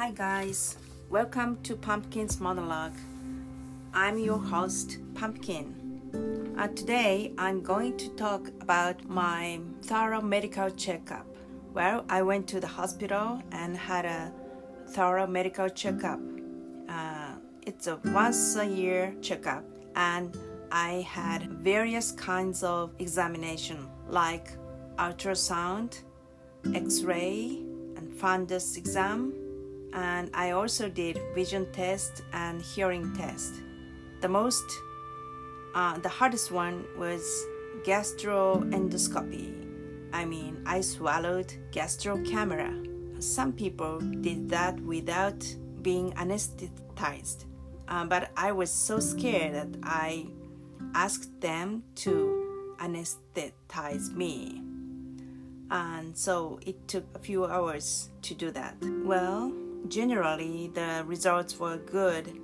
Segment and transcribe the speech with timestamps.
[0.00, 0.78] Hi, guys.
[1.10, 2.96] Welcome to Pumpkin's Monologue.
[3.92, 6.54] I'm your host, Pumpkin.
[6.58, 11.26] Uh, today, I'm going to talk about my thorough medical checkup.
[11.74, 14.32] Well, I went to the hospital and had a
[14.88, 16.20] thorough medical checkup.
[16.88, 17.34] Uh,
[17.66, 20.34] it's a once a year checkup, and
[20.72, 24.48] I had various kinds of examination like
[24.98, 26.00] ultrasound,
[26.74, 27.58] X-ray,
[27.98, 29.34] and fundus exam
[29.92, 33.54] and I also did vision test and hearing test.
[34.20, 34.64] The most,
[35.74, 37.22] uh, the hardest one was
[37.84, 39.66] gastroendoscopy.
[40.12, 42.72] I mean, I swallowed gastro camera.
[43.18, 45.44] Some people did that without
[45.82, 47.44] being anesthetized,
[47.88, 50.26] uh, but I was so scared that I
[50.94, 54.62] asked them to anesthetize me.
[55.70, 58.76] And so it took a few hours to do that.
[59.04, 59.52] Well,
[59.88, 62.40] Generally, the results were good,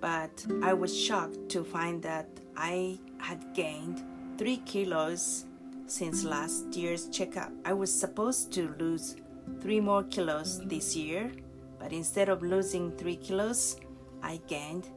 [0.00, 4.04] but I was shocked to find that I had gained
[4.38, 5.46] 3 kilos
[5.86, 7.52] since last year's checkup.
[7.64, 9.16] I was supposed to lose
[9.60, 11.32] 3 more kilos this year,
[11.78, 13.76] but instead of losing 3 kilos,
[14.22, 14.88] I gained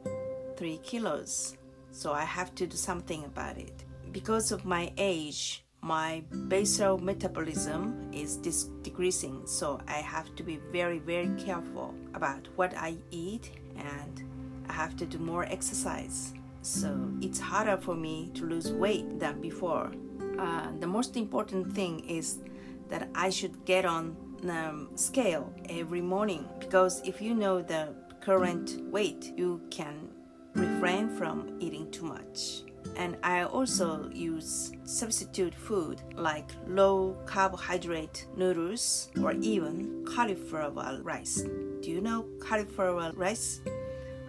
[0.56, 1.56] 3 kilos.
[1.90, 3.84] So I have to do something about it.
[4.12, 10.58] Because of my age, my basal metabolism is dis- decreasing so i have to be
[10.72, 14.24] very very careful about what i eat and
[14.68, 16.34] i have to do more exercise.
[16.62, 19.90] So it's harder for me to lose weight than before.
[20.38, 22.40] Uh, the most important thing is
[22.88, 27.88] that i should get on the scale every morning because if you know the
[28.20, 30.08] current weight you can
[30.54, 32.62] refrain from eating too much
[32.96, 41.42] and I also use substitute food like low carbohydrate noodles or even cauliflower rice.
[41.80, 43.60] Do you know cauliflower rice?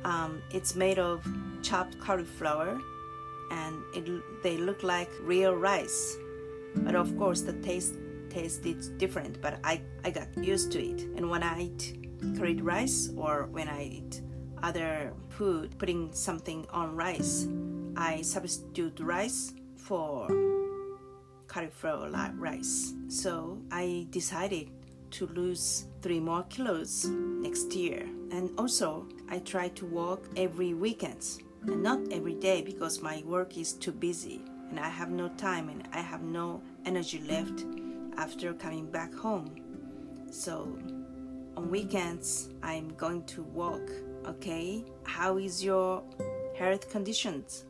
[0.04, 1.26] Um, it's made of
[1.62, 2.80] chopped cauliflower
[3.52, 6.18] and it, they look like real rice.
[6.76, 7.96] But of course, the taste
[8.30, 9.42] taste is different.
[9.42, 11.02] But I, I got used to it.
[11.16, 11.98] And when I eat
[12.38, 14.22] curried rice or when I eat
[14.62, 17.48] other food, putting something on rice,
[17.96, 20.28] I substitute rice for
[21.48, 22.94] cauliflower rice.
[23.08, 24.70] So I decided
[25.12, 28.06] to lose three more kilos next year.
[28.32, 31.26] And also, I try to walk every weekend
[31.64, 35.70] and not every day because my work is too busy and I have no time
[35.70, 37.66] and I have no energy left
[38.18, 39.56] after coming back home.
[40.32, 40.78] So
[41.58, 43.90] on weekends, I'm going to walk.
[44.26, 46.04] Okay, how is your
[46.56, 47.66] health conditions?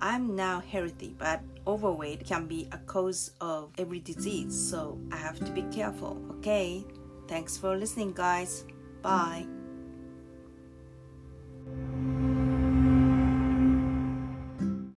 [0.00, 5.38] I'm now healthy, but overweight can be a cause of every disease, so I have
[5.44, 6.20] to be careful.
[6.38, 6.84] Okay,
[7.28, 8.64] thanks for listening, guys.
[9.02, 9.46] Bye.